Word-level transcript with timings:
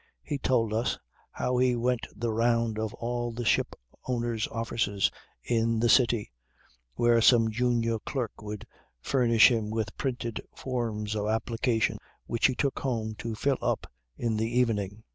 He 0.23 0.39
told 0.39 0.73
us 0.73 0.97
how 1.29 1.57
he 1.57 1.75
went 1.75 2.07
the 2.15 2.31
round 2.31 2.79
of 2.79 2.91
all 2.95 3.31
the 3.31 3.45
ship 3.45 3.75
owners' 4.07 4.47
offices 4.47 5.11
in 5.43 5.79
the 5.79 5.89
City 5.89 6.31
where 6.95 7.21
some 7.21 7.51
junior 7.51 7.99
clerk 7.99 8.41
would 8.41 8.65
furnish 8.99 9.51
him 9.51 9.69
with 9.69 9.95
printed 9.97 10.41
forms 10.55 11.15
of 11.15 11.27
application 11.27 11.99
which 12.25 12.47
he 12.47 12.55
took 12.55 12.79
home 12.79 13.13
to 13.19 13.35
fill 13.35 13.59
up 13.61 13.85
in 14.17 14.37
the 14.37 14.49
evening. 14.59 15.03